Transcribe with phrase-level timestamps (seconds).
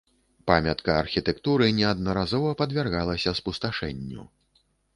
[0.51, 4.21] Памятка архітэктуры неаднаразова падвяргалася спусташэнню.